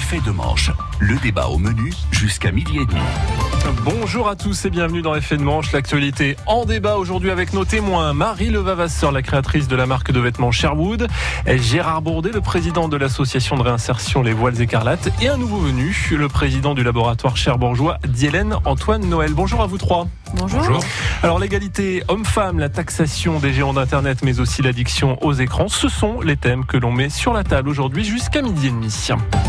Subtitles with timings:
[0.00, 3.59] Effet de manche, le débat au menu jusqu'à midi et demi.
[3.84, 7.64] Bonjour à tous et bienvenue dans Effet de manche, l'actualité en débat aujourd'hui avec nos
[7.64, 8.12] témoins.
[8.12, 11.06] Marie Levavasseur, la créatrice de la marque de vêtements Sherwood,
[11.46, 15.96] Gérard Bourdet, le président de l'association de réinsertion Les Voiles Écarlates et un nouveau venu,
[16.16, 19.32] le président du laboratoire cherbourgeois, Diélène Antoine Noël.
[19.34, 20.08] Bonjour à vous trois.
[20.34, 20.80] Bonjour.
[21.22, 26.20] Alors l'égalité homme-femme, la taxation des géants d'Internet, mais aussi l'addiction aux écrans, ce sont
[26.20, 28.86] les thèmes que l'on met sur la table aujourd'hui jusqu'à midi et demi.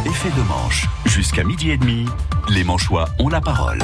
[0.06, 2.06] Effet de manche, jusqu'à midi et demi,
[2.50, 3.80] les manchois ont la parole.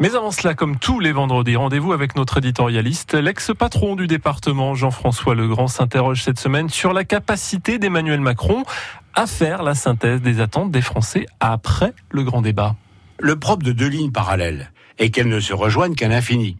[0.00, 3.14] Mais avant cela, comme tous les vendredis, rendez-vous avec notre éditorialiste.
[3.14, 8.64] L'ex-patron du département, Jean-François Legrand, s'interroge cette semaine sur la capacité d'Emmanuel Macron
[9.14, 12.74] à faire la synthèse des attentes des Français après le grand débat.
[13.20, 16.56] Le propre de deux lignes parallèles est qu'elles ne se rejoignent qu'à l'infini.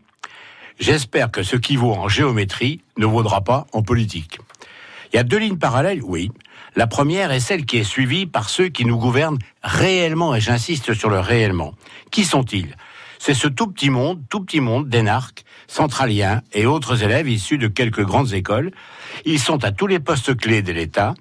[0.78, 4.38] J'espère que ce qui vaut en géométrie ne vaudra pas en politique.
[5.12, 6.30] Il y a deux lignes parallèles, oui.
[6.76, 10.92] La première est celle qui est suivie par ceux qui nous gouvernent réellement, et j'insiste
[10.92, 11.74] sur le réellement.
[12.10, 12.76] Qui sont-ils?
[13.20, 17.68] C'est ce tout petit monde, tout petit monde d'énarques, centraliens et autres élèves issus de
[17.68, 18.72] quelques grandes écoles.
[19.24, 21.14] Ils sont à tous les postes clés de l'État,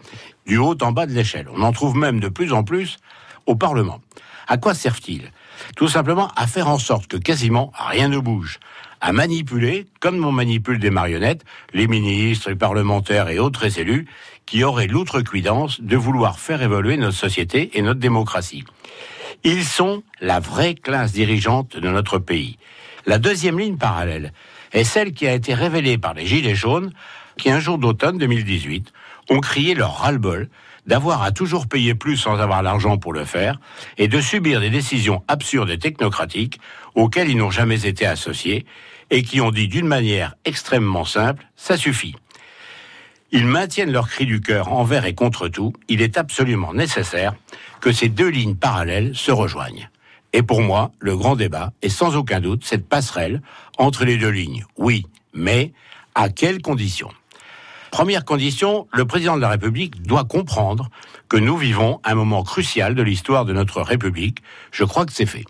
[0.47, 1.47] du haut en bas de l'échelle.
[1.53, 2.97] On en trouve même de plus en plus
[3.45, 4.01] au Parlement.
[4.47, 5.31] À quoi servent-ils?
[5.75, 8.59] Tout simplement à faire en sorte que quasiment rien ne bouge,
[9.03, 14.07] à manipuler, comme on manipule des marionnettes, les ministres, les parlementaires et autres élus
[14.45, 18.63] qui auraient l'outrecuidance de vouloir faire évoluer notre société et notre démocratie.
[19.43, 22.57] Ils sont la vraie classe dirigeante de notre pays.
[23.05, 24.31] La deuxième ligne parallèle
[24.71, 26.93] est celle qui a été révélée par les Gilets jaunes
[27.37, 28.93] qui, un jour d'automne 2018,
[29.31, 30.47] ont crié leur ras-le-bol
[30.87, 33.59] d'avoir à toujours payer plus sans avoir l'argent pour le faire
[33.97, 36.61] et de subir des décisions absurdes et technocratiques
[36.95, 38.65] auxquelles ils n'ont jamais été associés
[39.09, 42.15] et qui ont dit d'une manière extrêmement simple, ça suffit.
[43.31, 45.73] Ils maintiennent leur cri du cœur envers et contre tout.
[45.87, 47.33] Il est absolument nécessaire
[47.81, 49.89] que ces deux lignes parallèles se rejoignent.
[50.33, 53.41] Et pour moi, le grand débat est sans aucun doute cette passerelle
[53.77, 54.65] entre les deux lignes.
[54.77, 55.73] Oui, mais
[56.15, 57.09] à quelles conditions?
[57.89, 60.89] Première condition, le président de la République doit comprendre
[61.29, 64.39] que nous vivons un moment crucial de l'histoire de notre République.
[64.71, 65.45] Je crois que c'est fait.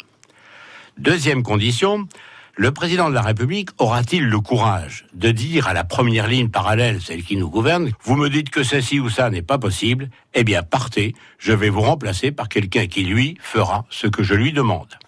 [0.98, 2.08] Deuxième condition,
[2.56, 7.02] le président de la République aura-t-il le courage de dire à la première ligne parallèle,
[7.02, 10.44] celle qui nous gouverne, vous me dites que ceci ou ça n'est pas possible, eh
[10.44, 14.54] bien partez, je vais vous remplacer par quelqu'un qui, lui, fera ce que je lui
[14.54, 15.00] demande.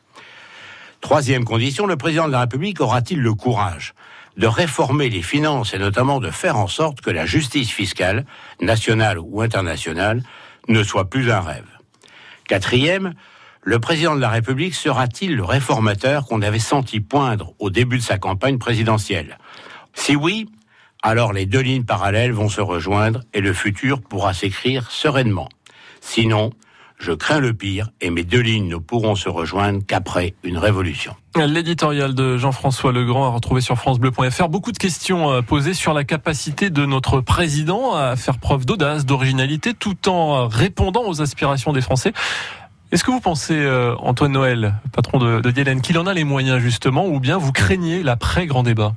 [1.01, 3.93] Troisième condition, le président de la République aura-t-il le courage
[4.37, 8.25] de réformer les finances et notamment de faire en sorte que la justice fiscale,
[8.59, 10.23] nationale ou internationale,
[10.67, 11.67] ne soit plus un rêve?
[12.47, 13.13] Quatrième,
[13.65, 18.03] le président de la République sera-t-il le réformateur qu'on avait senti poindre au début de
[18.03, 19.39] sa campagne présidentielle?
[19.95, 20.47] Si oui,
[21.01, 25.49] alors les deux lignes parallèles vont se rejoindre et le futur pourra s'écrire sereinement.
[25.99, 26.51] Sinon,
[26.99, 31.15] je crains le pire et mes deux lignes ne pourront se rejoindre qu'après une révolution.
[31.35, 36.03] L'éditorial de Jean-François Legrand a retrouvé sur francebleu.fr beaucoup de questions euh, posées sur la
[36.03, 41.81] capacité de notre président à faire preuve d'audace, d'originalité, tout en répondant aux aspirations des
[41.81, 42.13] Français.
[42.95, 46.59] Est-ce que vous pensez, euh, Antoine Noël, patron de, de qu'il en a les moyens
[46.59, 48.95] justement, ou bien vous craignez l'après-grand débat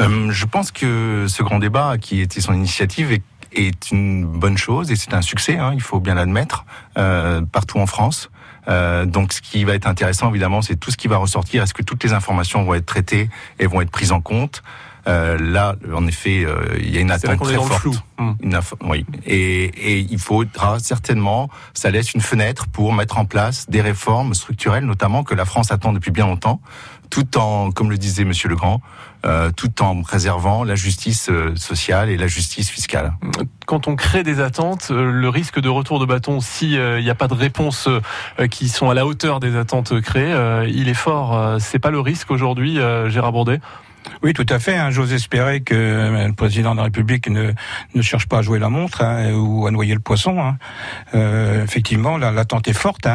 [0.00, 3.12] euh, Je pense que ce grand débat, qui était son initiative,
[3.52, 6.64] est, une bonne chose et c'est un succès, hein, il faut bien l'admettre,
[6.96, 8.30] euh, partout en France.
[8.66, 11.62] donc, ce qui va être intéressant, évidemment, c'est tout ce qui va ressortir.
[11.62, 13.28] Est-ce que toutes les informations vont être traitées
[13.58, 14.62] et vont être prises en compte?
[15.08, 17.86] Euh, là, en effet, euh, il y a une attente très forte.
[18.18, 18.36] Hum.
[18.82, 19.04] oui.
[19.26, 24.34] Et, et, il faudra certainement, ça laisse une fenêtre pour mettre en place des réformes
[24.34, 26.60] structurelles, notamment que la France attend depuis bien longtemps,
[27.10, 28.80] tout en, comme le disait Monsieur Legrand,
[29.26, 33.12] euh, tout en préservant la justice euh, sociale et la justice fiscale.
[33.66, 37.14] Quand on crée des attentes, euh, le risque de retour de bâton, s'il n'y a
[37.14, 37.88] pas de réponses
[38.50, 40.34] qui sont à la hauteur des attentes créées,
[40.68, 41.60] il est fort.
[41.60, 43.60] C'est pas le risque aujourd'hui, Gérard Bourdet?
[44.22, 44.76] Oui, tout à fait.
[44.76, 44.90] Hein.
[44.90, 47.52] J'ose espérer que euh, le président de la République ne,
[47.94, 50.40] ne cherche pas à jouer la montre hein, ou à noyer le poisson.
[50.40, 50.58] Hein.
[51.14, 53.06] Euh, effectivement, l'attente est forte.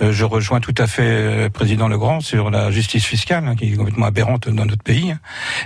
[0.00, 3.76] Euh, je rejoins tout à fait le président Legrand sur la justice fiscale, qui est
[3.76, 5.14] complètement aberrante dans notre pays.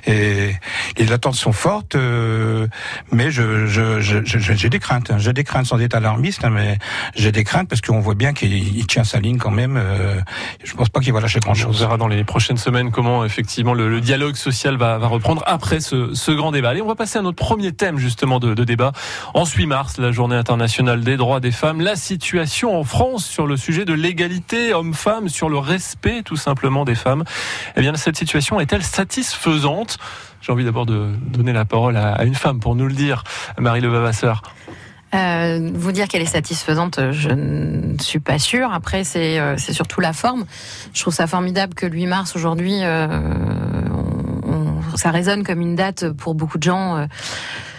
[0.06, 0.52] Et
[0.97, 1.97] les attentes sont fortes,
[3.12, 5.12] mais j'ai des craintes.
[5.19, 6.79] J'ai des craintes sans être alarmiste, mais
[7.14, 9.81] j'ai des craintes parce qu'on voit bien qu'il tient sa ligne quand même.
[10.64, 11.76] Je pense pas qu'il va lâcher grand-chose.
[11.76, 15.81] On verra dans les prochaines semaines comment effectivement le dialogue social va va, reprendre après
[15.81, 16.70] ce, grand débat.
[16.70, 18.93] Allez, on va passer à notre premier thème justement de, débat.
[19.35, 23.47] En 8 mars, la journée internationale des droits des femmes, la situation en France sur
[23.47, 27.25] le sujet de l'égalité homme-femme, sur le respect tout simplement des femmes.
[27.76, 29.99] Eh bien, cette situation est-elle satisfaisante?
[30.41, 33.25] J'ai envie d'abord de donner la parole à, une femme pour nous le dire,
[33.59, 34.43] Marie Levavasseur.
[35.14, 38.71] Euh, vous dire qu'elle est satisfaisante, je ne suis pas sûre.
[38.73, 40.44] Après, c'est euh, c'est surtout la forme.
[40.93, 43.09] Je trouve ça formidable que le 8 mars aujourd'hui, euh,
[44.96, 47.06] ça résonne comme une date pour beaucoup de gens euh,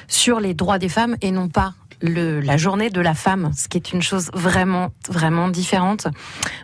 [0.07, 3.67] sur les droits des femmes et non pas le, la journée de la femme, ce
[3.67, 6.07] qui est une chose vraiment, vraiment différente.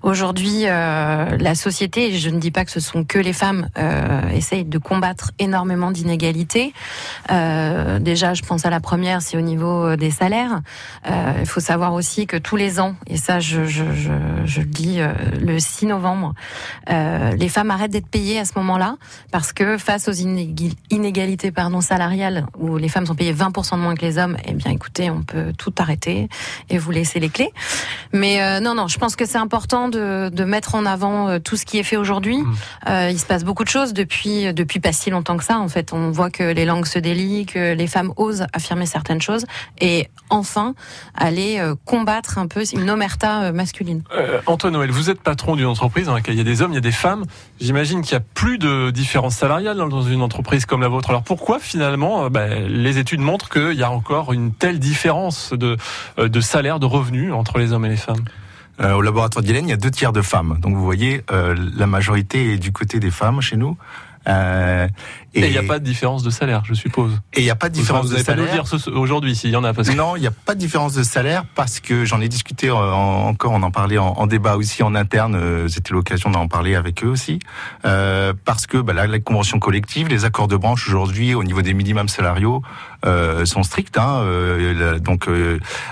[0.03, 3.69] Aujourd'hui, euh, la société, et je ne dis pas que ce sont que les femmes,
[3.77, 6.73] euh, essayent de combattre énormément d'inégalités.
[7.31, 10.61] Euh, déjà, je pense à la première, c'est au niveau euh, des salaires.
[11.09, 14.11] Euh, il faut savoir aussi que tous les ans, et ça, je, je, je,
[14.45, 16.33] je le dis euh, le 6 novembre,
[16.87, 18.97] les femmes arrêtent d'être payées à ce moment-là
[19.31, 23.81] parce que face aux inég- inégalités pardon, salariales où les femmes sont payées 20% de
[23.81, 26.30] moins que les hommes, eh bien, écoutez, on peut tout arrêter
[26.69, 27.51] et vous laisser les clés.
[28.13, 31.39] Mais euh, non, non, je pense que c'est important de, de mettre en avant euh,
[31.39, 32.38] tout ce qui est fait aujourd'hui.
[32.38, 32.56] Mm.
[32.89, 35.60] Euh, il se passe beaucoup de choses depuis depuis pas si longtemps que ça.
[35.60, 39.22] En fait, on voit que les langues se délient, que les femmes osent affirmer certaines
[39.22, 39.45] choses
[39.80, 40.74] et enfin
[41.16, 44.04] aller euh, combattre un peu une omerta euh, masculine.
[44.16, 46.71] Euh, Antoine Noël, vous êtes patron d'une entreprise dans laquelle il y a des hommes,
[46.71, 47.25] il y a des femmes.
[47.60, 51.10] J'imagine qu'il y a plus de différence salariale dans une entreprise comme la vôtre.
[51.10, 55.14] Alors pourquoi finalement euh, ben, les études montrent qu'il y a encore une telle différence
[55.51, 55.77] de,
[56.19, 58.25] euh, de salaire, de revenus entre les hommes et les femmes?
[58.81, 60.57] Euh, au laboratoire d'Hélène, il y a deux tiers de femmes.
[60.62, 63.77] Donc vous voyez, euh, la majorité est du côté des femmes chez nous.
[65.35, 67.11] Et il n'y a pas de différence de salaire, je suppose.
[67.33, 68.63] et il y a pas de différence vous de n'allez pas nous salaire.
[68.63, 69.73] dire aujourd'hui s'il y en a.
[69.73, 69.93] Parce que...
[69.93, 72.73] Non, il n'y a pas de différence de salaire parce que j'en ai discuté euh,
[72.75, 75.35] en- encore, on en parlait en, en débat aussi en interne.
[75.35, 77.39] euh, C'était l'occasion d'en parler avec eux aussi,
[77.85, 81.61] euh, parce que bah, là, les conventions collectives, les accords de branche aujourd'hui au niveau
[81.61, 82.61] des minimums salariaux
[83.05, 83.97] euh, sont stricts.
[83.97, 85.27] Hein, euh, la- donc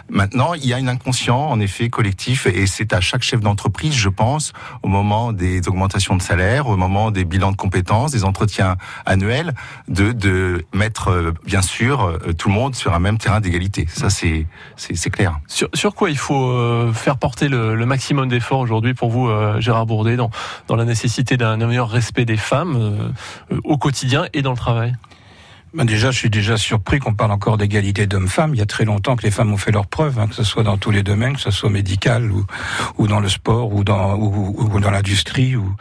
[0.09, 3.93] maintenant, il y a une inconscient en effet collectif et c'est à chaque chef d'entreprise,
[3.93, 4.53] je pense,
[4.83, 8.75] au moment des augmentations de salaire, au moment des bilans de compétences, des entretiens
[9.05, 9.32] annuels,
[9.87, 13.87] de, de mettre euh, bien sûr euh, tout le monde sur un même terrain d'égalité.
[13.89, 14.45] Ça c'est
[15.09, 15.39] clair.
[15.47, 19.85] Sur, sur quoi il faut euh, faire porter le, maximum d'efforts aujourd'hui pour vous, Gérard
[19.85, 20.31] Bourdet, dans,
[20.67, 23.13] dans la nécessité d'un meilleur respect des femmes
[23.63, 24.93] au quotidien et dans le travail?
[25.75, 28.53] Ben déjà, je suis déjà surpris qu'on parle encore d'égalité d'hommes-femmes.
[28.53, 30.43] Il y a très longtemps que les femmes ont fait leurs preuves, hein, que ce
[30.43, 32.45] soit dans tous les domaines, que ce soit médical ou,
[32.99, 35.55] ou dans le sport ou dans, ou, ou dans l'industrie.
[35.55, 35.75] Ou...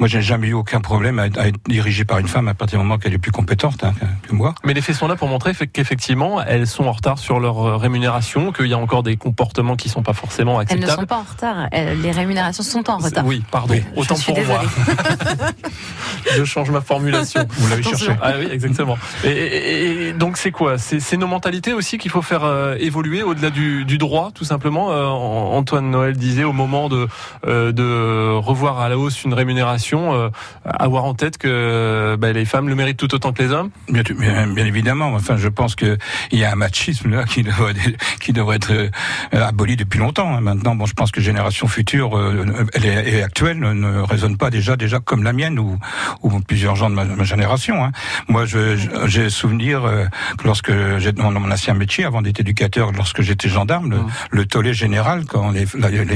[0.00, 2.54] Moi, j'ai jamais eu aucun problème à, être- à être dirigé par une femme à
[2.54, 3.92] partir du moment qu'elle est plus compétente hein,
[4.28, 4.52] que- moi.
[4.64, 7.76] Mais les faits sont là pour montrer qu'effectivement, elles sont en retard sur leur euh,
[7.76, 11.00] rémunération, qu'il y a encore des comportements qui sont pas forcément Elles ne acceptables.
[11.02, 11.68] sont pas en retard.
[11.70, 13.24] Elles- les rémunérations sont en retard.
[13.24, 13.74] Oui, pardon.
[13.74, 13.84] Oui.
[13.94, 14.62] Autant Je suis pour moi.
[16.36, 17.46] Je change ma formulation.
[17.58, 18.10] Vous l'avez cherché.
[18.20, 18.98] Ah oui, exactement.
[19.24, 20.78] Et, et- et donc c'est quoi?
[20.78, 24.92] C'est nos mentalités aussi qu'il faut faire euh, évoluer au-delà du, du droit, tout simplement.
[24.92, 27.06] Euh, Antoine Noël disait au moment de,
[27.46, 30.28] euh, de revoir à la hausse une rémunération, euh,
[30.64, 33.70] avoir en tête que bah, les femmes le méritent tout autant que les hommes?
[33.88, 35.12] Bien, bien, bien évidemment.
[35.14, 35.96] Enfin, je pense que
[36.32, 37.74] il y a un machisme là qui devrait,
[38.20, 38.88] qui devrait être euh,
[39.32, 40.34] aboli depuis longtemps.
[40.36, 40.40] hein.
[40.40, 42.44] Maintenant, bon, je pense que génération future, euh,
[42.74, 45.78] et actuelle, ne, ne résonne pas déjà, déjà comme la mienne ou,
[46.22, 47.84] ou plusieurs gens de ma, ma génération.
[47.84, 47.92] hein.
[48.28, 50.04] Moi, je- je- souvenir euh,
[50.38, 53.98] que lorsque j'ai dans mon ancien métier, avant d'être éducateur, lorsque j'étais gendarme, le,
[54.30, 55.66] le tollé général quand les,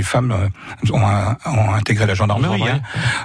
[0.02, 1.02] femmes euh, ont,
[1.46, 2.62] ont intégré la gendarmerie.
[2.68, 2.80] Hein.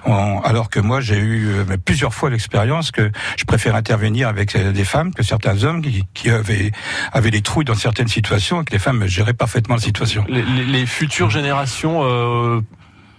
[0.05, 4.55] On- alors que moi, j'ai eu euh, plusieurs fois l'expérience que je préfère intervenir avec
[4.55, 6.71] euh, des femmes que certains hommes qui, qui avaient,
[7.13, 10.25] avaient des trouilles dans certaines situations et que les femmes géraient parfaitement la situation.
[10.29, 12.01] Les, les- les futures générations.
[12.03, 12.61] euh,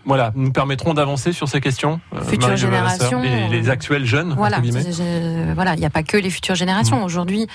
[0.07, 2.01] voilà, nous permettront d'avancer sur ces questions.
[2.15, 4.35] euh, Futures Marie générations, Et les actuels jeunes,
[5.55, 7.03] Voilà, il n'y a pas que les futures générations.
[7.05, 7.47] Aujourd'hui,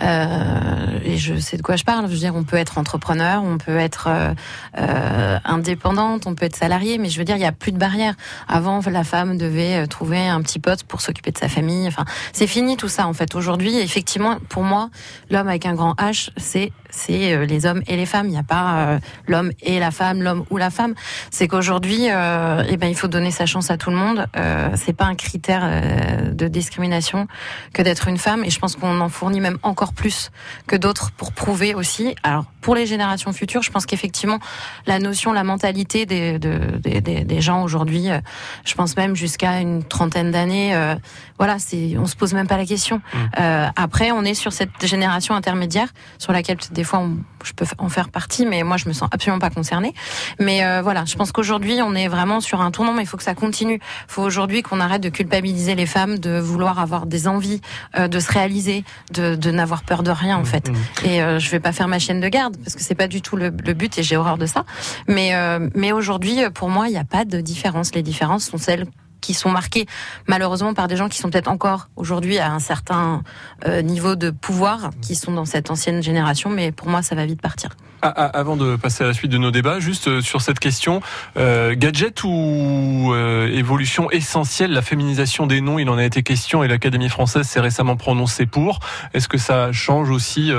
[0.00, 2.06] euh, et je sais de quoi je parle.
[2.06, 4.34] Je veux dire, on peut être entrepreneur, on peut être euh,
[4.78, 7.78] euh, indépendante, on peut être salarié, mais je veux dire, il n'y a plus de
[7.78, 8.14] barrières.
[8.48, 11.86] Avant, la femme devait euh, trouver un petit poste pour s'occuper de sa famille.
[11.88, 13.34] Enfin, c'est fini tout ça en fait.
[13.34, 14.90] Aujourd'hui, effectivement, pour moi,
[15.30, 18.26] l'homme avec un grand H, c'est c'est euh, les hommes et les femmes.
[18.26, 20.94] Il n'y a pas euh, l'homme et la femme, l'homme ou la femme.
[21.30, 24.26] C'est qu'aujourd'hui, euh, eh ben, il faut donner sa chance à tout le monde.
[24.36, 27.26] Euh, c'est pas un critère euh, de discrimination
[27.72, 28.44] que d'être une femme.
[28.44, 30.30] Et je pense qu'on en fournit même encore plus
[30.66, 32.14] que d'autres pour prouver aussi.
[32.22, 34.38] Alors, pour les générations futures, je pense qu'effectivement,
[34.86, 38.18] la notion, la mentalité des, de- des, des, des gens aujourd'hui, euh,
[38.64, 40.94] je pense même jusqu'à une trentaine d'années, euh,
[41.38, 43.00] voilà, c'est, on se pose même pas la question.
[43.40, 47.66] Euh, après, on est sur cette génération intermédiaire sur laquelle des fois on- je peux
[47.78, 49.92] en faire partie, mais moi je me sens absolument pas concernée.
[50.38, 53.16] Mais euh, voilà, je pense qu'aujourd'hui on est vraiment sur un tournant, mais il faut
[53.16, 53.80] que ça continue.
[53.82, 57.60] Il faut aujourd'hui qu'on arrête de culpabiliser les femmes, de vouloir avoir des envies,
[57.98, 60.70] euh, de se réaliser, de, de n'avoir peur de rien en fait.
[61.04, 63.20] Et euh, je vais pas faire ma chaîne de garde parce que c'est pas du
[63.22, 64.64] tout le, le but et j'ai horreur de ça.
[65.08, 67.92] Mais euh, mais aujourd'hui, pour moi, il n'y a pas de différence.
[67.94, 68.86] Les différences sont celles
[69.28, 69.84] qui sont marqués
[70.26, 73.22] malheureusement par des gens qui sont peut-être encore aujourd'hui à un certain
[73.66, 77.26] euh, niveau de pouvoir, qui sont dans cette ancienne génération, mais pour moi, ça va
[77.26, 77.76] vite partir.
[78.00, 80.60] Ah, ah, avant de passer à la suite de nos débats, juste euh, sur cette
[80.60, 81.00] question,
[81.36, 86.62] euh, gadget ou euh, évolution essentielle, la féminisation des noms, il en a été question
[86.62, 88.78] et l'Académie française s'est récemment prononcée pour.
[89.14, 90.52] Est-ce que ça change aussi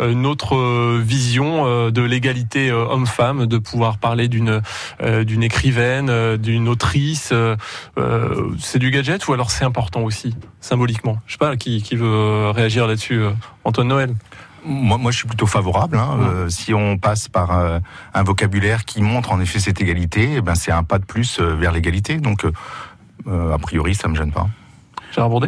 [0.00, 4.62] notre vision de l'égalité homme-femme, de pouvoir parler d'une
[5.02, 7.32] d'une écrivaine, d'une autrice
[8.58, 11.18] C'est du gadget ou alors c'est important aussi, symboliquement?
[11.26, 13.22] Je sais pas qui, qui veut réagir là-dessus,
[13.64, 14.14] Antoine Noël
[14.66, 15.96] moi, moi, je suis plutôt favorable.
[15.96, 16.18] Hein.
[16.20, 17.78] Euh, si on passe par euh,
[18.14, 21.38] un vocabulaire qui montre en effet cette égalité, eh ben c'est un pas de plus
[21.38, 22.18] euh, vers l'égalité.
[22.18, 22.44] Donc,
[23.26, 24.46] a priori, ça me gêne pas.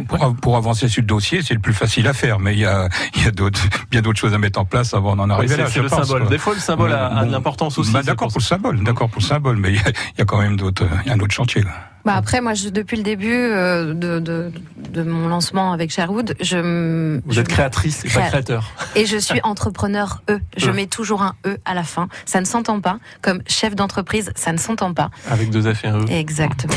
[0.07, 2.65] Pour, pour, avancer sur le dossier, c'est le plus facile à faire, mais il y
[2.65, 3.61] a, il y a d'autres,
[3.91, 5.67] bien d'autres choses à mettre en place avant d'en arriver là.
[5.69, 6.27] C'est le symbole.
[6.27, 7.91] Des fois, le symbole a, de l'importance aussi.
[7.91, 10.21] Bah, d'accord pour le symbole, d'accord pour le symbole, mais il y a, il y
[10.21, 11.71] a quand même d'autres, il y a un autre chantier là.
[12.09, 14.51] Bah après, moi, je, depuis le début euh, de, de,
[14.89, 17.19] de, mon lancement avec Sherwood, je.
[17.23, 18.71] Vous êtes créatrice et pas créateur.
[18.95, 20.39] Et je suis entrepreneur E.
[20.57, 22.09] Je mets toujours un E à la fin.
[22.25, 22.97] Ça ne s'entend pas.
[23.21, 25.11] Comme chef d'entreprise, ça ne s'entend pas.
[25.29, 26.09] Avec deux un E.
[26.09, 26.73] Exactement.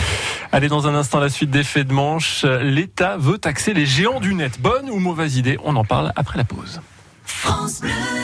[0.52, 2.44] Allez, dans un instant, la suite des faits de manche.
[2.44, 4.60] L'État veut taxer les géants du net.
[4.60, 5.56] Bonne ou mauvaise idée?
[5.64, 6.82] On en parle après la pause.
[7.24, 8.21] France Bleu.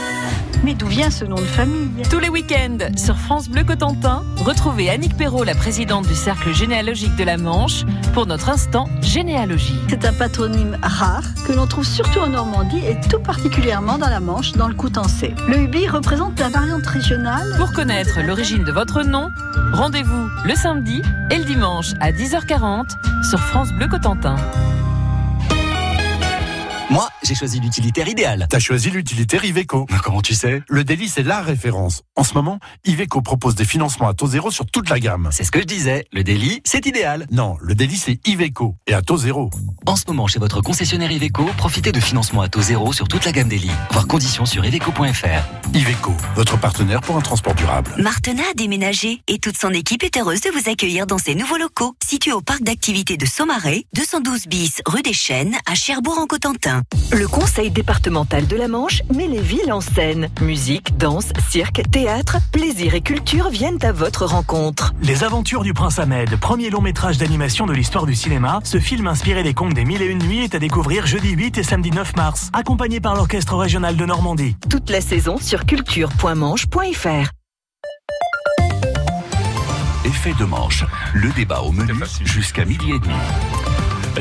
[0.69, 1.89] Mais d'où vient ce nom de famille?
[2.11, 7.17] Tous les week-ends, sur France Bleu Cotentin, retrouvez Annick Perrault, la présidente du Cercle généalogique
[7.17, 9.79] de la Manche, pour notre instant généalogie.
[9.89, 14.21] C'est un patronyme rare que l'on trouve surtout en Normandie et tout particulièrement dans la
[14.21, 15.35] Manche, dans le Coutancé.
[15.49, 17.55] Le Ubi représente la variante régionale.
[17.57, 19.31] Pour connaître l'origine de votre nom,
[19.73, 22.91] rendez-vous le samedi et le dimanche à 10h40
[23.31, 24.37] sur France Bleu Cotentin.
[26.91, 28.47] Moi, j'ai choisi l'utilitaire idéal.
[28.49, 29.87] T'as choisi l'utilitaire Iveco.
[30.03, 30.63] Comment tu sais?
[30.69, 32.03] Le délit, c'est la référence.
[32.17, 35.29] En ce moment, Iveco propose des financements à taux zéro sur toute la gamme.
[35.31, 36.07] C'est ce que je disais.
[36.13, 37.27] Le délit, c'est idéal.
[37.31, 38.75] Non, le délit, c'est Iveco.
[38.87, 39.51] Et à taux zéro.
[39.85, 43.27] En ce moment, chez votre concessionnaire Iveco, profitez de financements à taux zéro sur toute
[43.27, 43.71] la gamme délit.
[43.91, 45.75] Voir conditions sur iveco.fr.
[45.75, 47.93] Iveco, votre partenaire pour un transport durable.
[47.99, 51.59] Martena a déménagé et toute son équipe est heureuse de vous accueillir dans ses nouveaux
[51.59, 56.19] locaux, situés au parc d'activités de Saumarez, 212 bis rue des Chênes, à Cherbourg
[57.13, 60.29] Le conseil départemental de la Manche met les villes en scène.
[60.41, 64.95] Musique, danse, cirque, théâtre, plaisir et culture viennent à votre rencontre.
[65.03, 69.07] Les aventures du prince Ahmed, premier long métrage d'animation de l'histoire du cinéma, ce film
[69.07, 71.91] inspiré des contes des mille et une nuits est à découvrir jeudi 8 et samedi
[71.91, 74.57] 9 mars, accompagné par l'orchestre régional de Normandie.
[74.69, 77.31] Toute la saison sur culture.manche.fr.
[80.05, 81.93] Effet de manche, le débat au menu
[82.25, 83.15] jusqu'à midi et demi.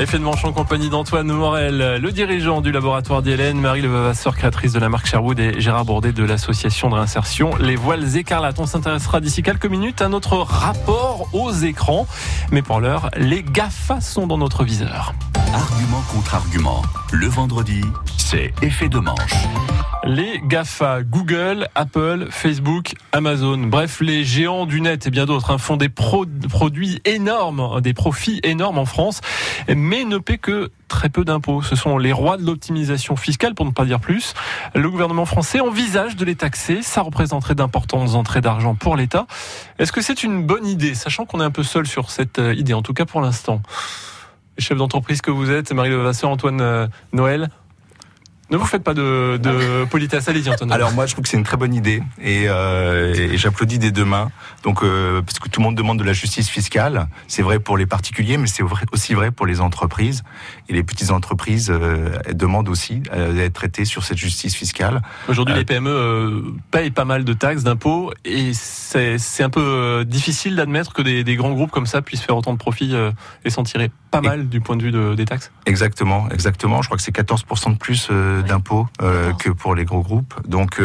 [0.00, 4.72] Effet de manche en compagnie d'Antoine Morel, le dirigeant du laboratoire d'Hélène, Marie Levasseur, créatrice
[4.72, 8.60] de la marque Sherwood et Gérard Bourdet de l'association de réinsertion Les Voiles Écarlates.
[8.60, 12.06] On s'intéressera d'ici quelques minutes à notre rapport aux écrans.
[12.52, 15.14] Mais pour l'heure, les GAFA sont dans notre viseur.
[15.52, 16.82] Argument contre argument.
[17.10, 17.80] Le vendredi,
[18.16, 19.48] c'est effet de manche.
[20.08, 25.58] Les GAFA, Google, Apple, Facebook, Amazon, bref, les géants du net et bien d'autres hein,
[25.58, 29.20] font des produits énormes, des profits énormes en France,
[29.68, 31.60] mais ne paient que très peu d'impôts.
[31.60, 34.32] Ce sont les rois de l'optimisation fiscale, pour ne pas dire plus.
[34.74, 36.80] Le gouvernement français envisage de les taxer.
[36.80, 39.26] Ça représenterait d'importantes entrées d'argent pour l'État.
[39.78, 42.54] Est-ce que c'est une bonne idée, sachant qu'on est un peu seul sur cette euh,
[42.54, 43.60] idée, en tout cas pour l'instant?
[44.56, 47.50] Chef d'entreprise que vous êtes, Marie Levasseur, Antoine euh, Noël,
[48.50, 50.72] ne vous faites pas de, de politesse, allez-y Antoine.
[50.72, 53.90] Alors moi je trouve que c'est une très bonne idée et, euh, et j'applaudis des
[53.90, 54.30] deux mains.
[54.62, 57.76] Donc euh, parce que tout le monde demande de la justice fiscale, c'est vrai pour
[57.76, 58.62] les particuliers, mais c'est
[58.92, 60.22] aussi vrai pour les entreprises.
[60.68, 65.02] Et les petites entreprises euh, demandent aussi euh, d'être traitées sur cette justice fiscale.
[65.28, 70.92] Aujourd'hui les PME payent pas mal de taxes, d'impôts et c'est un peu difficile d'admettre
[70.92, 72.94] que des, des, grands groupes comme ça puissent faire autant de profits
[73.44, 75.50] et s'en tirer pas mal du point de vue de, des taxes.
[75.66, 76.82] Exactement, exactement.
[76.82, 78.08] Je crois que c'est 14% de plus
[78.42, 80.34] d'impôts euh, que pour les gros groupes.
[80.46, 80.80] Donc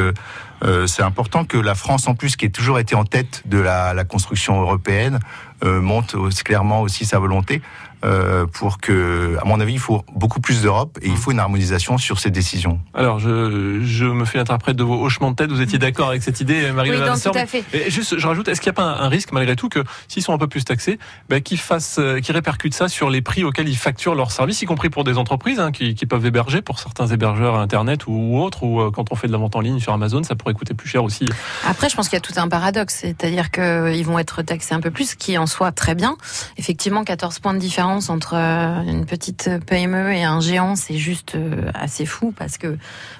[0.63, 3.43] euh, euh, c'est important que la France, en plus, qui a toujours été en tête
[3.45, 5.19] de la, la construction européenne,
[5.63, 7.61] monte clairement aussi sa volonté.
[8.03, 11.39] Euh, pour que, à mon avis, il faut beaucoup plus d'Europe et il faut une
[11.39, 12.81] harmonisation sur ces décisions.
[12.93, 15.49] Alors, je, je me fais l'interprète de vos hochements de tête.
[15.49, 17.63] Vous étiez d'accord avec cette idée, Marie Oui, tout à fait.
[17.71, 19.79] Et juste, je rajoute, est-ce qu'il n'y a pas un, risque, malgré tout, que
[20.09, 23.21] s'ils sont un peu plus taxés, ben, qu'ils fassent, euh, qu'ils répercutent ça sur les
[23.21, 26.25] prix auxquels ils facturent leurs services, y compris pour des entreprises hein, qui, qui, peuvent
[26.25, 29.55] héberger pour certains hébergeurs Internet ou, autres, ou euh, quand on fait de la vente
[29.55, 31.25] en ligne sur Amazon, ça pourrait coûter plus cher aussi.
[31.65, 34.79] Après, je pense qu'il y a tout un paradoxe, c'est-à-dire qu'ils vont être taxés un
[34.79, 36.17] peu plus, ce qui en soit très bien.
[36.57, 41.35] Effectivement, 14 points de différence entre euh, une petite PME et un géant, c'est juste
[41.35, 42.77] euh, assez fou parce que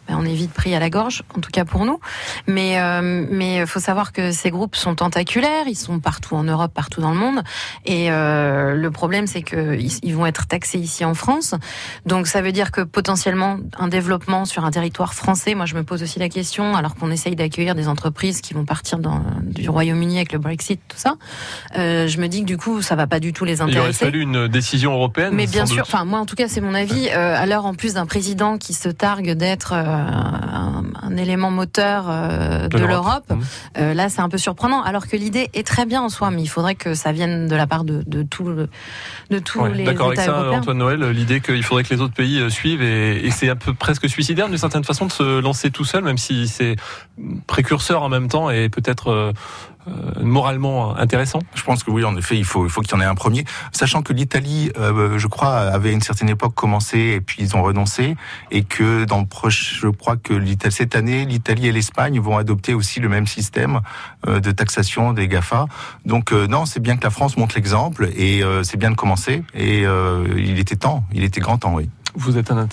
[0.07, 1.99] ben, on est vite pris à la gorge, en tout cas pour nous.
[2.47, 6.73] Mais euh, mais faut savoir que ces groupes sont tentaculaires, ils sont partout en Europe,
[6.73, 7.43] partout dans le monde,
[7.85, 11.55] et euh, le problème c'est que ils vont être taxés ici en France.
[12.05, 15.55] Donc ça veut dire que potentiellement un développement sur un territoire français.
[15.55, 18.65] Moi, je me pose aussi la question, alors qu'on essaye d'accueillir des entreprises qui vont
[18.65, 21.15] partir dans, du Royaume-Uni avec le Brexit, tout ça.
[21.77, 23.71] Euh, je me dis que du coup, ça va pas du tout les Il aurait
[23.71, 24.05] intéresser.
[24.05, 25.33] fallu une décision européenne.
[25.33, 27.09] Mais bien sûr, enfin moi en tout cas c'est mon avis.
[27.09, 31.51] Euh, à l'heure en plus d'un président qui se targue d'être euh, un, un élément
[31.51, 33.31] moteur euh, de, De l'Europe,
[33.77, 34.81] euh, là c'est un peu surprenant.
[34.83, 37.55] Alors que l'idée est très bien en soi, mais il faudrait que ça vienne de
[37.55, 38.67] la part de, de tout le,
[39.29, 40.59] de tous Ouais, les D'accord avec ça, européens.
[40.59, 43.73] Antoine Noël, l'idée qu'il faudrait que les autres pays suivent et, et c'est un peu
[43.73, 46.75] presque suicidaire d'une certaine façon de se lancer tout seul, même si c'est
[47.47, 49.33] précurseur en même temps et peut-être euh,
[49.87, 51.39] euh, moralement intéressant.
[51.53, 53.15] Je pense que oui, en effet, il faut, il faut qu'il y en ait un
[53.15, 53.45] premier.
[53.71, 57.55] Sachant que l'Italie, euh, je crois, avait à une certaine époque commencé et puis ils
[57.55, 58.15] ont renoncé.
[58.49, 60.33] Et que dans proche, je crois que
[60.69, 63.81] cette année, l'Italie et l'Espagne vont adopter aussi le même système
[64.27, 65.67] de taxation des GAFA.
[66.05, 69.43] Donc non, c'est bien que la France montre l'exemple et c'est bien de commencer.
[69.53, 69.83] Et
[70.37, 71.89] il était temps, il était grand temps, oui.
[72.15, 72.67] Vous êtes un,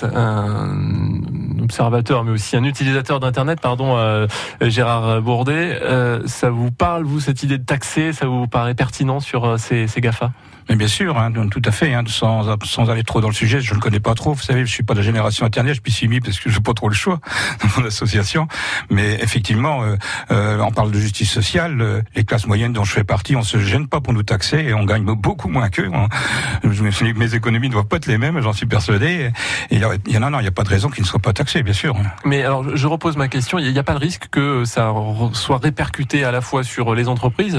[1.63, 4.27] observateur, mais aussi un utilisateur d'Internet, pardon, euh,
[4.61, 5.79] Gérard Bourdet.
[5.83, 8.13] Euh, ça vous parle, vous, cette idée de taxer?
[8.13, 10.33] Ça vous paraît pertinent sur euh, ces, ces GAFA?
[10.69, 12.49] Mais bien sûr, hein, tout à fait, hein, sans,
[12.91, 14.35] aller trop dans le sujet, je ne le connais pas trop.
[14.35, 16.57] Vous savez, je suis pas de la génération Internet, je suis mis parce que je
[16.57, 17.19] n'ai pas trop le choix
[17.63, 18.47] dans mon association.
[18.91, 19.97] Mais effectivement, euh,
[20.31, 21.81] euh, on parle de justice sociale.
[21.81, 24.59] euh, les classes moyennes dont je fais partie, on se gêne pas pour nous taxer
[24.59, 25.91] et on gagne beaucoup moins qu'eux.
[25.93, 26.09] hein.
[27.17, 29.31] Mes économies ne doivent pas être les mêmes, j'en suis persuadé.
[29.71, 31.63] Il y a, non, il n'y a pas de raison qu'ils ne soient pas taxés,
[31.63, 31.97] bien sûr.
[32.25, 33.59] Mais alors, je- repose ma question.
[33.59, 34.93] Il n'y a pas le risque que ça
[35.33, 37.59] soit répercuté à la fois sur les entreprises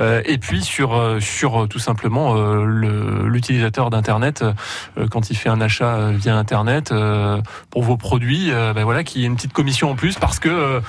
[0.00, 5.48] euh, et puis sur euh, sur tout simplement le- l'utilisateur d'internet euh, quand il fait
[5.48, 8.50] un achat euh, via internet euh, pour vos produits.
[8.50, 10.80] euh, ben voilà, qu'il y ait une petite commission en plus parce que euh,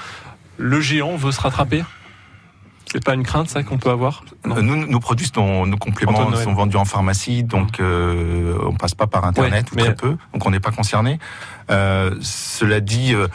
[0.58, 1.84] le géant veut se rattraper.
[2.92, 4.24] C'est pas une crainte ça qu'on peut avoir?
[4.46, 4.58] Non.
[4.58, 6.12] Euh, Nous, nos produits, sont- nos compléments
[6.44, 10.18] sont vendus en pharmacie, donc euh, on passe pas par Internet Ouais, ou très peu,
[10.34, 11.18] donc on n'est pas concerné.
[11.70, 13.28] Euh, cela dit, euh,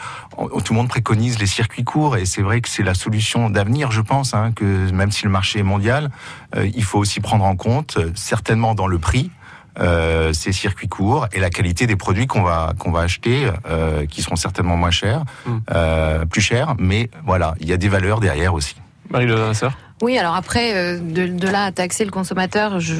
[0.63, 3.91] tout le monde préconise les circuits courts et c'est vrai que c'est la solution d'avenir,
[3.91, 6.11] je pense, hein, que même si le marché est mondial,
[6.55, 9.31] euh, il faut aussi prendre en compte, euh, certainement dans le prix,
[9.79, 14.05] euh, ces circuits courts et la qualité des produits qu'on va qu'on va acheter, euh,
[14.05, 15.57] qui seront certainement moins chers, Mm.
[15.73, 18.75] euh, plus chers, mais voilà, il y a des valeurs derrière aussi.
[19.09, 19.77] Marie Le Sœur?
[20.01, 22.93] Oui, alors après, euh, de, là à taxer le consommateur, je-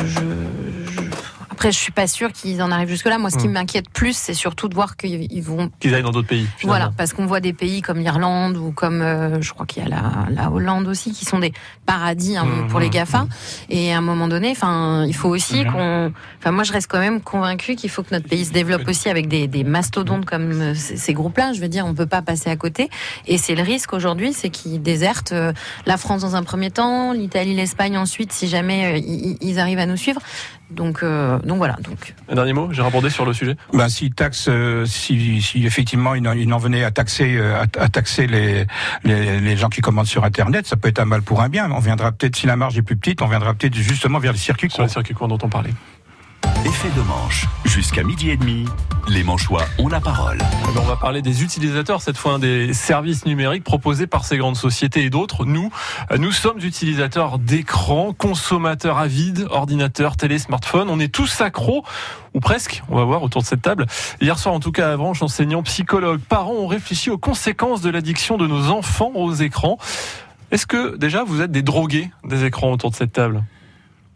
[1.58, 3.18] après, je suis pas sûre qu'ils en arrivent jusque-là.
[3.18, 3.54] Moi, ce qui Mm.
[3.54, 6.46] m'inquiète plus, c'est surtout de voir qu'ils ils vont Qu'ils aillent dans d'autres pays.
[6.56, 6.78] finalement.
[6.86, 9.86] Voilà, parce qu'on voit des pays comme l'Irlande ou comme, euh, je crois qu'il y
[9.88, 11.54] a la, la Hollande aussi, qui sont des
[11.88, 13.26] paradis hein, Mhm, pour les GAFA.
[13.72, 17.00] Et à un moment donné, enfin, il faut aussi qu'on, enfin, moi, je reste quand
[17.00, 20.52] même convaincu qu'il faut que notre pays se développe aussi avec des, des mastodontes comme
[20.52, 21.54] euh, ces, ces groupes-là.
[21.54, 22.88] Je veux dire, on peut pas passer à côté.
[23.26, 25.54] Et c'est le risque aujourd'hui, c'est qu'ils désertent euh,
[25.88, 29.88] la France dans un premier temps, l'Italie, l'Espagne ensuite, si jamais ils, ils arrivent à
[29.88, 30.22] nous suivre.
[30.70, 31.78] Donc, euh, donc voilà.
[31.82, 33.56] Donc, Un dernier mot, j'ai rabordé sur le sujet?
[33.74, 37.56] Ben, si taxe, euh, si, si effectivement il en, il en venait à taxer, euh,
[37.62, 38.66] à, à taxer les,
[39.06, 41.72] les, les gens qui commandent sur Internet, ça peut être un mal pour un bien.
[41.72, 44.38] On viendra peut-être, si la marge est plus petite, on viendra peut-être justement vers les
[44.38, 44.86] circuits Sur courts.
[44.86, 45.74] les circuits courts dont on parlait.
[46.68, 47.46] Effet de manche.
[47.64, 48.66] Jusqu'à midi et demi,
[49.08, 50.38] les Manchois ont la parole.
[50.42, 54.26] Eh ben, on va parler des utilisateurs, cette fois hein, des services numériques proposés par
[54.26, 55.46] ces grandes sociétés et d'autres.
[55.46, 55.72] Nous,
[56.12, 60.90] euh, nous sommes utilisateurs d'écran, consommateurs avides, ordinateurs, télé, smartphones.
[60.90, 61.86] On est tous accros,
[62.34, 63.86] ou presque, on va voir autour de cette table.
[64.20, 67.90] Hier soir, en tout cas, à Avranches, enseignants, psychologues, parents ont réfléchi aux conséquences de
[67.90, 69.78] l'addiction de nos enfants aux écrans.
[70.52, 73.42] Est-ce que déjà vous êtes des drogués des écrans autour de cette table?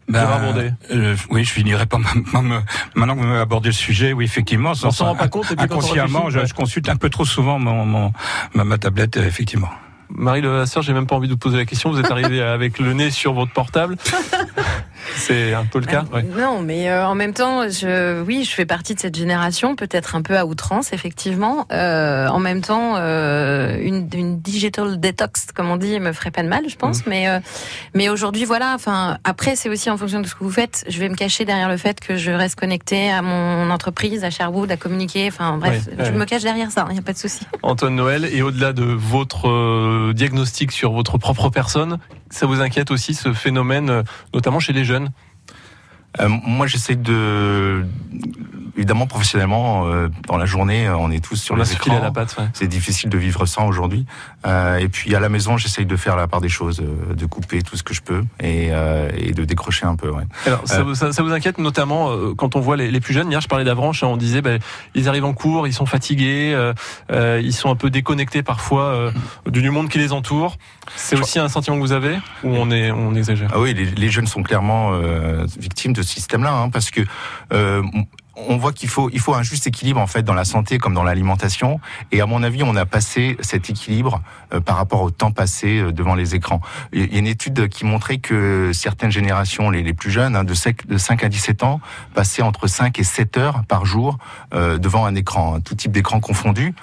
[0.08, 0.74] Bourdet.
[0.90, 1.98] euh, oui, je finirai pas.
[1.98, 2.60] Maintenant
[3.14, 5.68] que vous m'avez abordé le sujet, oui, effectivement, On s'en rend pas compte, et puis
[5.68, 8.12] quand on inconsciemment, je, consulte un peu trop souvent mon, mon
[8.54, 9.70] ma, ma tablette, euh, effectivement.
[10.14, 11.90] Marie Le Vasseur, j'ai même pas envie de vous poser la question.
[11.90, 13.96] Vous êtes arrivé avec le nez sur votre portable.
[15.16, 16.04] C'est un peu le cas.
[16.12, 16.22] ouais.
[16.22, 20.14] Non, mais euh, en même temps, je, oui, je fais partie de cette génération, peut-être
[20.16, 21.66] un peu à outrance, effectivement.
[21.72, 26.42] Euh, en même temps, euh, une, une digital detox, comme on dit, me ferait pas
[26.42, 27.06] de mal, je pense.
[27.06, 27.38] Mais, euh,
[27.94, 28.72] mais aujourd'hui, voilà.
[28.74, 30.84] Enfin, après, c'est aussi en fonction de ce que vous faites.
[30.88, 34.30] Je vais me cacher derrière le fait que je reste connectée à mon entreprise, à
[34.30, 35.28] Sherwood, à communiquer.
[35.28, 36.86] Enfin, bref, Ouais, je me cache derrière ça.
[36.90, 37.40] Il n'y a pas de souci.
[37.62, 41.98] Antoine Noël, et au-delà de votre euh, diagnostic sur votre propre personne,
[42.32, 44.02] ça vous inquiète aussi ce phénomène, euh,
[44.34, 45.10] notamment chez les jeunes?
[46.20, 47.84] Euh, moi, j'essaie de
[48.76, 52.00] évidemment, professionnellement, euh, dans la journée, on est tous sur On les à écrans.
[52.00, 52.44] la patte, ouais.
[52.54, 54.06] C'est difficile de vivre sans aujourd'hui.
[54.46, 57.26] Euh, et puis à la maison, j'essaye de faire la part des choses, euh, de
[57.26, 60.10] couper tout ce que je peux et, euh, et de décrocher un peu.
[60.10, 60.24] Ouais.
[60.46, 63.00] Alors, ça, Euh, vous- ça- ça vous inquiète notamment euh, quand on voit les, les
[63.00, 63.30] plus jeunes?
[63.30, 64.58] Hier, je parlais d'Avranches, on disait, ben,
[64.94, 66.72] ils arrivent en cours, ils sont fatigués, euh,
[67.10, 69.10] euh, ils sont un peu déconnectés parfois euh,
[69.46, 70.56] du monde qui les entoure.
[70.96, 73.50] C'est aussi un sentiment que vous avez ou on est on exagère?
[73.54, 77.00] Ah oui, les, les jeunes sont clairement euh, victimes de ce système-là, hein, parce que
[77.52, 77.82] euh,
[78.36, 80.94] on voit qu'il faut, il faut un juste équilibre en fait dans la santé comme
[80.94, 81.80] dans l'alimentation.
[82.10, 85.78] Et à mon avis, on a passé cet équilibre euh, par rapport au temps passé
[85.78, 86.60] euh, devant les écrans.
[86.92, 90.54] Il y a une étude qui montrait que certaines générations, les, plus jeunes, hein, de,
[90.54, 91.80] 5, de 5 à 17 ans,
[92.14, 94.18] passaient entre 5 et 7 heures par jour
[94.54, 96.74] euh, devant un écran, tout type d'écran confondu.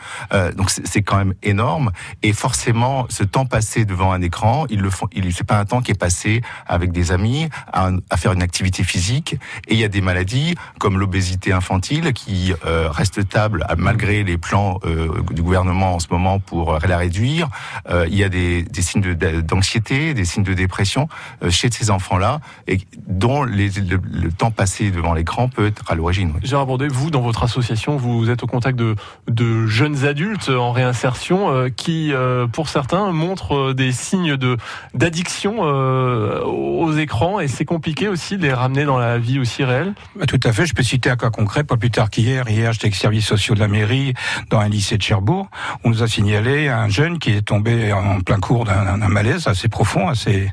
[0.56, 1.92] Donc c'est quand même énorme.
[2.24, 5.08] Et forcément, ce temps passé devant un écran, ils le font.
[5.32, 9.36] C'est pas un temps qui est passé avec des amis à faire une activité physique.
[9.68, 14.24] Et il y a des maladies comme l'obésité infantile qui euh, reste stable à- malgré
[14.24, 17.48] les plans euh, du gouvernement en ce moment pour euh, la réduire.
[17.90, 21.08] Euh, il y a des, des signes de- d'anxiété, des signes de dépression
[21.44, 25.84] euh, chez ces enfants-là, et dont les- le, le temps passé devant l'écran peut être
[25.92, 26.32] à l'origine.
[26.36, 26.42] oui.
[26.44, 28.96] Gérard Bordet, vous, dans votre association, vous êtes au contact de,
[29.28, 34.58] de jeunes adultes en réinsertion euh, qui, euh, pour certains, montrent euh, des signes de
[34.94, 39.64] d'addiction euh, aux écrans et c'est compliqué aussi de les ramener dans la vie aussi
[39.64, 39.94] réelle?
[40.28, 40.66] Tout à fait.
[40.66, 42.48] Je peux citer un cas concret, pas plus tard qu'hier.
[42.50, 44.14] Hier, j'étais avec les services sociaux de la mairie
[44.50, 45.50] dans un lycée de Cherbourg.
[45.84, 49.68] On nous a signalé un jeune qui est tombé en plein cours d'un malaise assez
[49.70, 50.52] profond, assez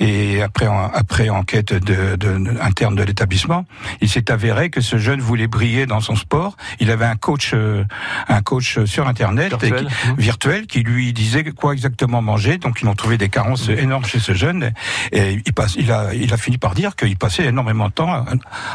[0.00, 3.64] et après en- après enquête de, de- de- interne de l'établissement,
[4.00, 6.56] il s'est avéré que ce jeune voulait briller dans son sport.
[6.80, 7.84] Il avait un coach, euh,
[8.28, 9.86] un coach sur internet Virtuel.
[9.86, 10.14] qui- Mhm.
[10.18, 12.58] virtuel qui lui disait quoi exactement manger.
[12.58, 14.72] Donc ils ont trouvé des carences énormes chez ce jeune
[15.12, 18.24] et il passe, il a, il a fini par dire qu'il passait énormément de temps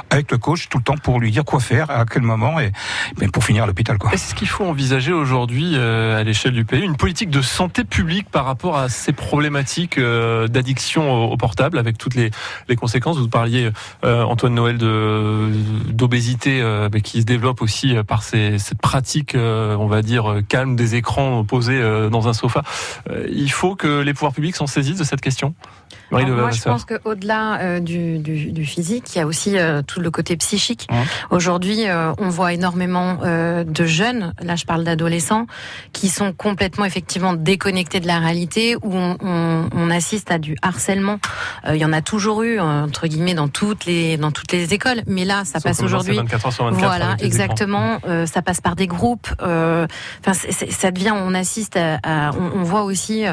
[0.10, 2.72] avec le coach tout le temps pour lui dire quoi faire, à quel moment et
[3.20, 3.98] mais pour finir à l'hôpital.
[4.12, 8.30] Est-ce qu'il faut envisager aujourd'hui, euh, à l'échelle du pays, une politique de santé publique
[8.30, 12.32] par rapport à ces problématiques euh, d'addiction au, au portable, avec toutes les,
[12.68, 13.18] les conséquences?
[13.18, 13.72] Vous parliez,
[14.04, 19.76] euh, Antoine Noël, d'obésité euh, qui se développe aussi euh, par ces, cette pratique, euh,
[19.76, 22.64] on va dire, calme des écrans posés dans un sofa.
[23.32, 25.54] Il faut que les pouvoirs publics s'en saisissent de cette question?
[26.32, 30.00] Moi, je pense qu'au-delà euh, du, du, du physique, il y a aussi euh, tout
[30.00, 30.88] le côté psychique.
[31.30, 35.46] Aujourd'hui, euh, on voit énormément de jeunes, là je parle d'adolescents,
[35.94, 40.56] qui sont complètement effectivement déconnectés de la réalité, où on, on, on assiste à du
[40.62, 41.20] harcèlement.
[41.68, 45.02] Il y en a toujours eu, entre guillemets, dans toutes les, dans toutes les écoles,
[45.08, 46.16] mais là, ça Sauf passe aujourd'hui.
[46.16, 48.00] 24 heures sur 24 Voilà, exactement.
[48.26, 49.30] Ça passe par des groupes.
[49.40, 51.14] Enfin, ça devient.
[51.16, 52.00] On assiste à.
[52.04, 53.24] à- on, on voit aussi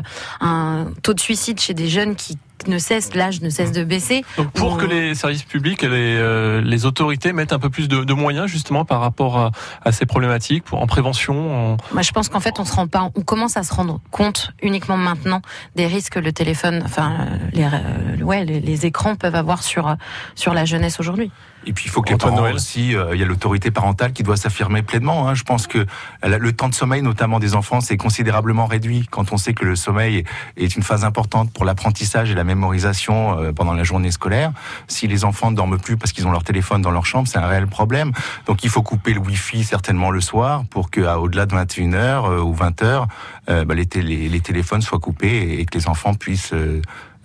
[0.41, 2.39] un taux de suicide chez des jeunes qui
[2.69, 4.25] ne cesse, l'âge ne cesse de baisser.
[4.37, 7.71] Donc pour On- que les services publics et les, euh, les autorités mettent un peu
[7.71, 9.51] plus de, de moyens justement par rapport à,
[9.85, 11.77] à ces problématiques, pour, en prévention, en...
[11.93, 14.53] Moi, je pense qu'en fait, on se rend pas, on commence à se rendre compte
[14.63, 15.43] uniquement maintenant
[15.75, 19.63] des risques que le téléphone, enfin, euh, les, euh, ouais, les, les écrans peuvent avoir
[19.63, 19.97] sur
[20.35, 21.31] sur la jeunesse aujourd'hui.
[21.69, 22.55] Et puis il faut que les parents Noël.
[22.55, 25.29] aussi, euh, il y a l'autorité parentale qui doit s'affirmer pleinement.
[25.29, 25.35] hein.
[25.35, 25.85] Je pense que
[26.25, 29.75] le temps de sommeil, notamment des enfants, c'est considérablement réduit quand on sait que le
[29.75, 30.23] sommeil
[30.57, 34.53] est une phase importante pour l'apprentissage et la mémorisation euh, pendant la journée scolaire.
[34.87, 37.39] Si les enfants ne dorment plus parce qu'ils ont leur téléphone dans leur chambre, c'est
[37.39, 38.13] un réel problème.
[38.47, 42.39] Donc il faut couper le Wi-Fi certainement le soir pour que à au-delà de 21h
[42.43, 43.07] ou 20h,
[43.49, 46.81] euh, bah, les, télé- les téléphones soient coupés et, et que les enfants puissent euh,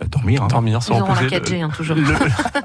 [0.07, 0.43] dormir.
[0.43, 0.47] hein.
[0.47, 1.27] dormir sans la reposer.
[1.27, 1.95] 4G, hein, toujours.
[1.95, 2.03] Le,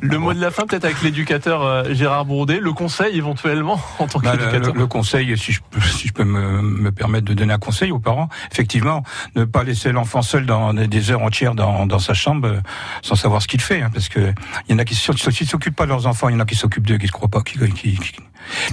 [0.00, 4.06] le mot de la fin, peut-être avec l'éducateur euh, Gérard Bourdet, le conseil éventuellement en
[4.06, 4.74] tant Bah, le, qu'éducateur.
[4.74, 7.90] le conseil, si je, peux- si je peux me, me permettre de donner un conseil
[7.92, 9.02] aux parents, effectivement,
[9.34, 12.60] ne pas laisser l'enfant seul dans des- heures entières dans, dans sa chambre euh,
[13.02, 14.32] sans savoir ce qu'il fait, hein, parce que
[14.68, 16.44] il y en a qui ne s'occupent pas de leurs enfants, il y en a
[16.46, 18.14] qui s'occupent d'eux, qui ne croient pas, qui, qui- qui-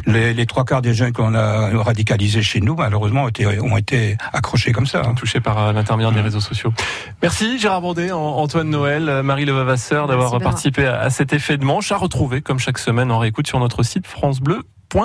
[0.06, 3.78] les, les trois quarts des jeunes qu'on a radicalisés chez nous, malheureusement, ont été, ont
[3.78, 5.02] été accrochés comme ça.
[5.06, 5.14] hein.
[5.16, 6.74] touché par euh, l'intermédiaire des réseaux sociaux.
[7.22, 11.58] Merci Gérard Bourdet, An- Antoine Noël, euh, Marie Levavasseur d'avoir participé à à cet effet
[11.58, 15.04] de manche à retrouver comme chaque semaine en réécoute sur notre site francebleu.fr.